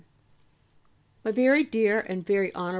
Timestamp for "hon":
2.55-2.69